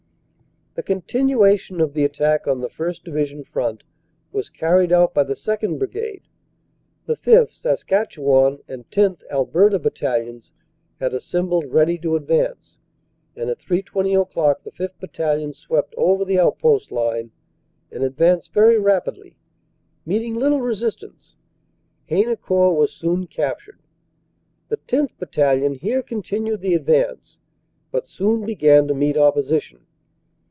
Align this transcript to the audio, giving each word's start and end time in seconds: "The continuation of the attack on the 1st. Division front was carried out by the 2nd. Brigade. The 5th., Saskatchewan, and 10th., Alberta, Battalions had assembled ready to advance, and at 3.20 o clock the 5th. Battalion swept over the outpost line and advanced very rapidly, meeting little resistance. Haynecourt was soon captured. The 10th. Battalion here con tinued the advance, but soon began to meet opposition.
"The 0.73 0.83
continuation 0.83 1.81
of 1.81 1.93
the 1.93 2.05
attack 2.05 2.47
on 2.47 2.61
the 2.61 2.69
1st. 2.69 3.03
Division 3.03 3.43
front 3.43 3.83
was 4.31 4.49
carried 4.49 4.93
out 4.93 5.13
by 5.13 5.25
the 5.25 5.33
2nd. 5.33 5.77
Brigade. 5.77 6.21
The 7.07 7.17
5th., 7.17 7.51
Saskatchewan, 7.51 8.59
and 8.69 8.89
10th., 8.89 9.23
Alberta, 9.29 9.79
Battalions 9.79 10.53
had 11.01 11.13
assembled 11.13 11.65
ready 11.73 11.97
to 11.97 12.15
advance, 12.15 12.77
and 13.35 13.49
at 13.49 13.59
3.20 13.59 14.15
o 14.17 14.23
clock 14.23 14.63
the 14.63 14.71
5th. 14.71 14.97
Battalion 15.01 15.53
swept 15.53 15.93
over 15.97 16.23
the 16.23 16.39
outpost 16.39 16.89
line 16.89 17.31
and 17.91 18.01
advanced 18.01 18.53
very 18.53 18.79
rapidly, 18.79 19.35
meeting 20.05 20.35
little 20.35 20.61
resistance. 20.61 21.35
Haynecourt 22.09 22.77
was 22.77 22.93
soon 22.93 23.27
captured. 23.27 23.81
The 24.69 24.77
10th. 24.77 25.17
Battalion 25.19 25.73
here 25.73 26.01
con 26.01 26.21
tinued 26.23 26.61
the 26.61 26.75
advance, 26.75 27.39
but 27.91 28.07
soon 28.07 28.45
began 28.45 28.87
to 28.87 28.93
meet 28.93 29.17
opposition. 29.17 29.81